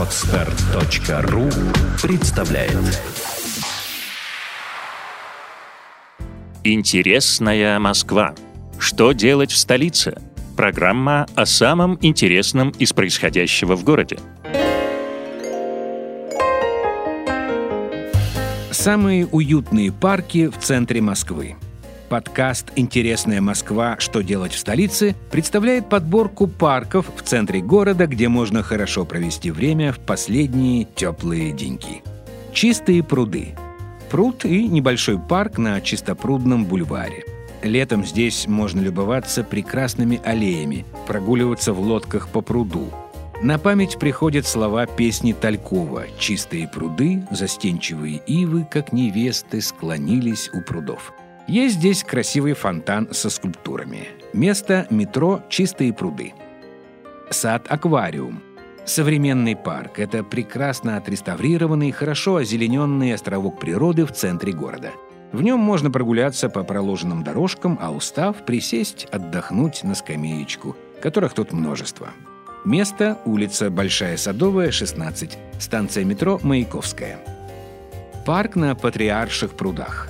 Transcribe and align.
Отстар.ру 0.00 1.50
представляет 2.00 2.72
Интересная 6.64 7.78
Москва. 7.78 8.34
Что 8.78 9.12
делать 9.12 9.50
в 9.52 9.58
столице? 9.58 10.18
Программа 10.56 11.26
о 11.34 11.44
самом 11.44 11.98
интересном 12.00 12.70
из 12.70 12.94
происходящего 12.94 13.76
в 13.76 13.84
городе. 13.84 14.18
Самые 18.70 19.26
уютные 19.26 19.92
парки 19.92 20.48
в 20.48 20.56
центре 20.60 21.02
Москвы. 21.02 21.56
Подкаст 22.10 22.72
«Интересная 22.74 23.40
Москва. 23.40 23.94
Что 24.00 24.20
делать 24.22 24.50
в 24.50 24.58
столице» 24.58 25.14
представляет 25.30 25.88
подборку 25.88 26.48
парков 26.48 27.06
в 27.14 27.22
центре 27.22 27.60
города, 27.60 28.08
где 28.08 28.26
можно 28.26 28.64
хорошо 28.64 29.04
провести 29.04 29.52
время 29.52 29.92
в 29.92 30.00
последние 30.00 30.88
теплые 30.96 31.52
деньки. 31.52 32.02
Чистые 32.52 33.04
пруды. 33.04 33.54
Пруд 34.10 34.44
и 34.44 34.66
небольшой 34.66 35.20
парк 35.20 35.56
на 35.56 35.80
чистопрудном 35.80 36.64
бульваре. 36.64 37.24
Летом 37.62 38.04
здесь 38.04 38.48
можно 38.48 38.80
любоваться 38.80 39.44
прекрасными 39.44 40.20
аллеями, 40.24 40.86
прогуливаться 41.06 41.72
в 41.72 41.78
лодках 41.78 42.28
по 42.30 42.40
пруду. 42.40 42.90
На 43.40 43.56
память 43.56 44.00
приходят 44.00 44.48
слова 44.48 44.86
песни 44.86 45.32
Талькова 45.32 46.06
«Чистые 46.18 46.66
пруды, 46.66 47.24
застенчивые 47.30 48.20
ивы, 48.26 48.66
как 48.68 48.92
невесты, 48.92 49.60
склонились 49.60 50.50
у 50.52 50.60
прудов». 50.60 51.12
Есть 51.46 51.76
здесь 51.76 52.04
красивый 52.04 52.52
фонтан 52.52 53.08
со 53.12 53.30
скульптурами. 53.30 54.08
Место– 54.32 54.86
метро 54.90 55.42
«Чистые 55.48 55.92
пруды». 55.92 56.32
Сад-аквариум. 57.30 58.42
Современный 58.84 59.56
парк– 59.56 59.92
это 59.98 60.22
прекрасно 60.24 60.96
отреставрированный, 60.96 61.92
хорошо 61.92 62.36
озелененный 62.36 63.14
островок 63.14 63.58
природы 63.58 64.04
в 64.04 64.12
центре 64.12 64.52
города. 64.52 64.90
В 65.32 65.42
нем 65.42 65.60
можно 65.60 65.90
прогуляться 65.90 66.48
по 66.48 66.64
проложенным 66.64 67.22
дорожкам, 67.22 67.78
а 67.80 67.92
устав, 67.92 68.44
присесть, 68.44 69.06
отдохнуть 69.12 69.84
на 69.84 69.94
скамеечку, 69.94 70.76
которых 71.00 71.34
тут 71.34 71.52
множество. 71.52 72.10
Место– 72.64 73.18
улица 73.24 73.70
Большая 73.70 74.16
Садовая, 74.16 74.70
16, 74.70 75.38
станция 75.58 76.04
метро 76.04 76.40
Маяковская. 76.42 77.18
Парк 78.26 78.56
на 78.56 78.74
Патриарших 78.74 79.52
прудах 79.52 80.08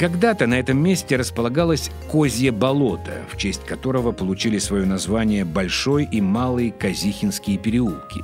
когда-то 0.00 0.46
на 0.46 0.58
этом 0.58 0.82
месте 0.82 1.16
располагалось 1.16 1.90
Козье 2.10 2.52
болото, 2.52 3.18
в 3.30 3.36
честь 3.36 3.66
которого 3.66 4.12
получили 4.12 4.56
свое 4.56 4.86
название 4.86 5.44
Большой 5.44 6.08
и 6.10 6.22
Малый 6.22 6.70
Казихинские 6.70 7.58
переулки. 7.58 8.22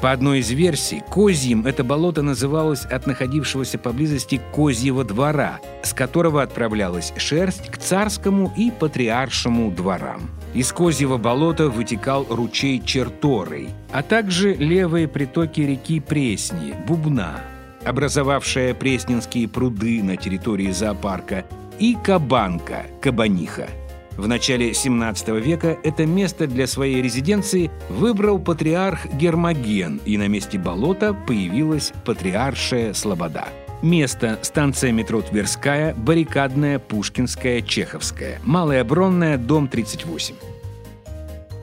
По 0.00 0.10
одной 0.10 0.40
из 0.40 0.50
версий, 0.50 1.00
Козьим 1.08 1.64
это 1.64 1.84
болото 1.84 2.22
называлось 2.22 2.84
от 2.84 3.06
находившегося 3.06 3.78
поблизости 3.78 4.40
Козьего 4.52 5.04
двора, 5.04 5.60
с 5.84 5.92
которого 5.92 6.42
отправлялась 6.42 7.12
шерсть 7.16 7.70
к 7.70 7.78
царскому 7.78 8.52
и 8.56 8.72
патриаршему 8.72 9.70
дворам. 9.70 10.28
Из 10.54 10.72
Козьего 10.72 11.18
болота 11.18 11.68
вытекал 11.68 12.26
ручей 12.30 12.82
Черторый, 12.84 13.68
а 13.92 14.02
также 14.02 14.54
левые 14.54 15.06
притоки 15.06 15.60
реки 15.60 16.00
Пресни, 16.00 16.74
Бубна, 16.88 17.42
образовавшая 17.84 18.74
Пресненские 18.74 19.48
пруды 19.48 20.02
на 20.02 20.16
территории 20.16 20.70
зоопарка, 20.70 21.44
и 21.78 21.96
Кабанка, 22.02 22.86
Кабаниха. 23.00 23.68
В 24.16 24.28
начале 24.28 24.74
17 24.74 25.28
века 25.28 25.78
это 25.82 26.04
место 26.04 26.46
для 26.46 26.66
своей 26.66 27.00
резиденции 27.00 27.70
выбрал 27.88 28.38
патриарх 28.38 29.06
Гермоген, 29.14 30.00
и 30.04 30.18
на 30.18 30.28
месте 30.28 30.58
болота 30.58 31.14
появилась 31.14 31.92
патриаршая 32.04 32.92
Слобода. 32.92 33.46
Место– 33.82 34.38
станция 34.42 34.92
метро 34.92 35.22
Тверская, 35.22 35.94
Баррикадная, 35.94 36.78
Пушкинская, 36.78 37.62
Чеховская, 37.62 38.38
Малая 38.44 38.84
Бронная, 38.84 39.38
дом 39.38 39.66
38. 39.66 40.34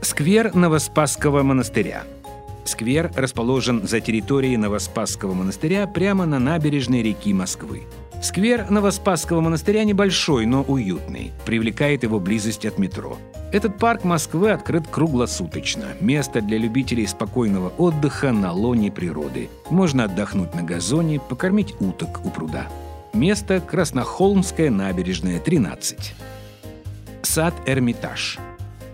Сквер 0.01 0.53
Новоспасского 0.53 1.43
монастыря– 1.43 2.03
Сквер 2.63 3.11
расположен 3.15 3.87
за 3.87 3.99
территорией 3.99 4.57
Новоспасского 4.57 5.33
монастыря 5.33 5.87
прямо 5.87 6.25
на 6.25 6.39
набережной 6.39 7.01
реки 7.01 7.33
Москвы. 7.33 7.83
Сквер 8.21 8.69
Новоспасского 8.69 9.39
монастыря 9.39 9.85
небольшой, 9.85 10.45
но 10.45 10.63
уютный. 10.63 11.31
Привлекает 11.45 12.03
его 12.03 12.19
близость 12.19 12.65
от 12.65 12.77
метро. 12.77 13.17
Этот 13.53 13.77
парк 13.77 14.03
Москвы 14.03 14.51
открыт 14.51 14.87
круглосуточно. 14.87 15.85
Место 16.01 16.41
для 16.41 16.57
любителей 16.57 17.07
спокойного 17.07 17.69
отдыха 17.77 18.31
на 18.31 18.51
лоне 18.51 18.91
природы. 18.91 19.49
Можно 19.69 20.03
отдохнуть 20.03 20.53
на 20.53 20.63
газоне, 20.63 21.19
покормить 21.19 21.75
уток 21.79 22.25
у 22.25 22.29
пруда. 22.29 22.67
Место 23.13 23.61
Краснохолмская 23.61 24.69
набережная, 24.69 25.39
13. 25.39 26.13
Сад 27.23 27.53
Эрмитаж– 27.65 28.37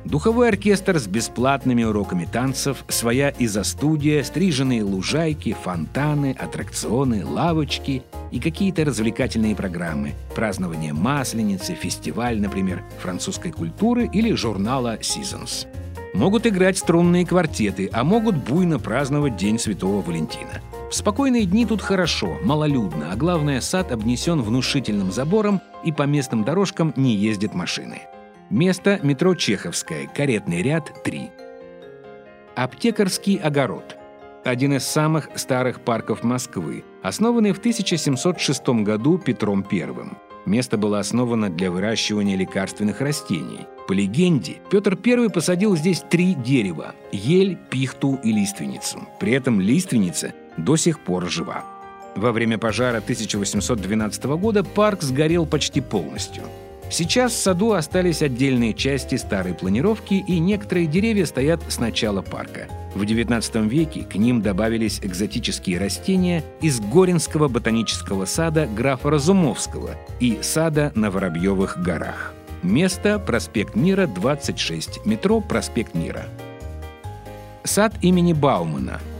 Духовой 0.05 0.49
оркестр 0.49 0.99
с 0.99 1.07
бесплатными 1.07 1.83
уроками 1.83 2.25
танцев, 2.31 2.85
своя 2.89 3.29
изо-студия, 3.29 4.23
стриженные 4.23 4.83
лужайки, 4.83 5.57
фонтаны, 5.63 6.35
аттракционы, 6.39 7.25
лавочки 7.25 8.03
и 8.31 8.39
какие-то 8.39 8.85
развлекательные 8.85 9.55
программы. 9.55 10.13
Празднование 10.35 10.93
Масленицы, 10.93 11.73
фестиваль, 11.73 12.39
например, 12.39 12.83
французской 13.01 13.51
культуры 13.51 14.07
или 14.13 14.31
журнала 14.33 14.97
Seasons. 14.97 15.65
Могут 16.13 16.45
играть 16.45 16.77
струнные 16.77 17.25
квартеты, 17.25 17.89
а 17.91 18.03
могут 18.03 18.35
буйно 18.35 18.77
праздновать 18.77 19.35
День 19.35 19.57
Святого 19.57 20.01
Валентина. 20.03 20.61
В 20.91 20.95
спокойные 20.95 21.45
дни 21.45 21.65
тут 21.65 21.81
хорошо, 21.81 22.37
малолюдно, 22.43 23.11
а 23.11 23.15
главное, 23.15 23.59
сад 23.59 23.91
обнесен 23.91 24.43
внушительным 24.43 25.11
забором 25.11 25.61
и 25.83 25.91
по 25.91 26.03
местным 26.03 26.43
дорожкам 26.43 26.93
не 26.95 27.15
ездят 27.15 27.55
машины. 27.55 28.03
Место– 28.51 28.99
метро 29.03 29.33
Чеховская, 29.33 30.05
каретный 30.05 30.61
ряд 30.61 31.03
3. 31.03 31.31
Аптекарский 32.55 33.37
огород– 33.37 33.97
один 34.43 34.73
из 34.73 34.83
самых 34.83 35.29
старых 35.33 35.81
парков 35.81 36.23
Москвы, 36.23 36.83
основанный 37.01 37.53
в 37.53 37.57
1706 37.57 38.67
году 38.83 39.17
Петром 39.17 39.65
I. 39.71 39.87
Место 40.45 40.77
было 40.77 40.99
основано 40.99 41.49
для 41.49 41.71
выращивания 41.71 42.37
лекарственных 42.37 43.01
растений. 43.01 43.61
По 43.87 43.93
легенде, 43.93 44.57
Петр 44.69 44.95
I 45.03 45.29
посадил 45.31 45.75
здесь 45.75 46.03
три 46.07 46.35
дерева– 46.35 46.93
ель, 47.11 47.57
пихту 47.71 48.19
и 48.23 48.31
лиственницу. 48.31 49.07
При 49.19 49.31
этом 49.31 49.59
лиственница 49.59 50.35
до 50.55 50.75
сих 50.75 50.99
пор 50.99 51.25
жива. 51.31 51.65
Во 52.15 52.31
время 52.31 52.59
пожара 52.59 52.97
1812 52.97 54.23
года 54.37 54.63
парк 54.63 55.01
сгорел 55.01 55.47
почти 55.47 55.81
полностью– 55.81 56.43
Сейчас 56.89 57.33
в 57.33 57.37
саду 57.37 57.73
остались 57.73 58.21
отдельные 58.21 58.73
части 58.73 59.15
старой 59.15 59.53
планировки, 59.53 60.13
и 60.13 60.39
некоторые 60.39 60.87
деревья 60.87 61.25
стоят 61.25 61.61
с 61.67 61.79
начала 61.79 62.21
парка. 62.21 62.67
В 62.93 63.01
XIX 63.01 63.67
веке 63.67 64.03
к 64.03 64.15
ним 64.15 64.41
добавились 64.41 64.99
экзотические 65.01 65.79
растения 65.79 66.43
из 66.61 66.79
Горинского 66.79 67.47
ботанического 67.47 68.25
сада 68.25 68.67
графа 68.67 69.09
Разумовского 69.09 69.91
и 70.19 70.39
сада 70.41 70.91
на 70.95 71.11
Воробьевых 71.11 71.81
горах. 71.81 72.33
Место– 72.63 73.19
проспект 73.25 73.75
Мира, 73.75 74.07
26, 74.07 75.05
метро 75.05 75.41
«Проспект 75.41 75.93
Мира». 75.93 76.25
Сад 77.63 77.93
имени 78.01 78.33
Баумана– 78.33 79.01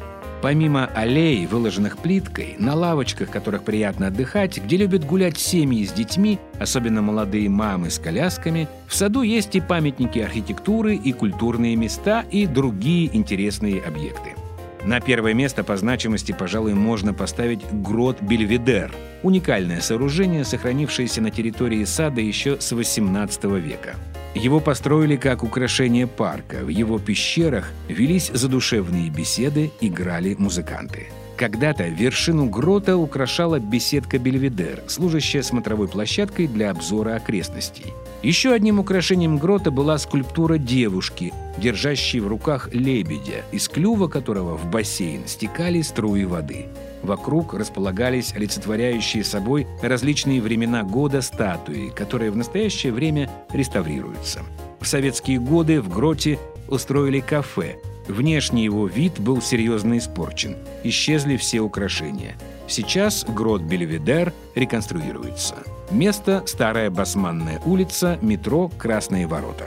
Помимо 0.46 0.86
аллей, 0.94 1.48
выложенных 1.48 1.98
плиткой, 1.98 2.56
на 2.60 2.76
лавочках, 2.76 3.32
которых 3.32 3.64
приятно 3.64 4.10
отдыхать, 4.10 4.60
где 4.64 4.78
любят 4.78 5.04
гулять 5.04 5.40
семьи 5.40 5.84
с 5.84 5.92
детьми, 5.92 6.38
особенно 6.60 7.02
молодые 7.02 7.50
мамы 7.50 7.90
с 7.90 7.98
колясками, 7.98 8.68
в 8.86 8.94
саду 8.94 9.24
есть 9.24 9.56
и 9.56 9.60
памятники 9.60 10.20
архитектуры, 10.20 10.98
и 10.98 11.14
культурные 11.14 11.76
места, 11.76 12.24
и 12.30 12.46
другие 12.46 13.10
интересные 13.18 13.82
объекты. 13.82 14.36
На 14.84 15.00
первое 15.00 15.34
место 15.34 15.64
по 15.64 15.78
значимости, 15.78 16.32
пожалуй, 16.32 16.76
можно 16.76 17.12
поставить 17.12 17.66
грот 17.72 18.22
Бельведер– 18.22 18.94
уникальное 19.24 19.82
сооружение, 19.82 20.46
сохранившееся 20.46 21.22
на 21.22 21.32
территории 21.32 21.84
сада 21.86 22.22
еще 22.22 22.62
с 22.62 22.72
XVIII 22.72 23.60
века. 23.60 23.96
Его 24.36 24.60
построили 24.60 25.16
как 25.16 25.44
украшение 25.44 26.08
парка. 26.08 26.58
В 26.58 26.68
его 26.68 27.00
пещерах 27.00 27.72
велись 27.88 28.30
задушевные 28.34 29.10
беседы, 29.10 29.72
играли 29.80 30.36
музыканты. 30.38 31.08
Когда-то 31.38 31.88
вершину 31.90 32.46
грота 32.46 32.96
украшала 32.96 33.60
беседка 33.60 34.18
Бельведер, 34.18 34.84
служащая 34.88 35.44
смотровой 35.44 35.90
площадкой 35.90 36.48
для 36.48 36.72
обзора 36.72 37.16
окрестностей. 37.16 37.94
Еще 38.24 38.54
одним 38.54 38.80
украшением 38.80 39.38
грота 39.38 39.70
была 39.70 39.98
скульптура 39.98 40.58
девушки, 40.58 41.34
держащей 41.58 42.22
в 42.22 42.28
руках 42.28 42.70
лебедя, 42.74 43.44
из 43.52 43.68
клюва 43.68 44.08
которого 44.08 44.56
в 44.56 44.70
бассейн 44.72 45.28
стекали 45.28 45.82
струи 45.82 46.24
воды. 46.24 46.68
Вокруг 47.04 47.54
располагались 47.54 48.34
олицетворяющие 48.34 49.24
собой 49.24 49.68
различные 49.82 50.42
времена 50.42 50.84
года 50.84 51.22
статуи, 51.22 51.92
которые 51.94 52.32
в 52.32 52.38
настоящее 52.38 52.94
время 52.94 53.30
реставрируются. 53.52 54.42
В 54.80 54.88
советские 54.88 55.40
годы 55.40 55.82
в 55.82 55.90
гроте 55.90 56.40
устроили 56.68 57.20
кафе, 57.20 57.76
Внешний 58.08 58.64
его 58.64 58.88
вид 58.88 59.20
был 59.20 59.42
серьезно 59.42 59.98
испорчен. 59.98 60.58
Исчезли 60.84 61.38
все 61.38 61.62
украшения. 61.62 62.36
Сейчас 62.68 63.26
грот 63.28 63.62
Бельведер 63.62 64.34
реконструируется. 64.54 65.56
Место– 65.92 66.44
Старая 66.48 66.90
Басманная 66.90 67.60
улица, 67.66 68.18
метро 68.22 68.70
«Красные 68.70 69.28
ворота». 69.28 69.66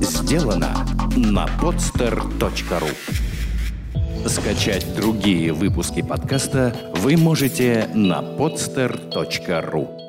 Сделано 0.00 0.86
на 1.16 1.46
podster.ru 1.60 2.88
Скачать 4.28 4.94
другие 4.96 5.52
выпуски 5.52 6.02
подкаста 6.02 6.74
вы 6.96 7.16
можете 7.16 7.88
на 7.94 8.20
podster.ru 8.20 10.05